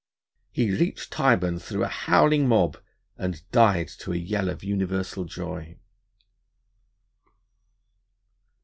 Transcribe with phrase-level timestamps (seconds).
[0.51, 2.75] He reached Tyburn through a howling mob,
[3.19, 5.77] and died to a yell of universal joy.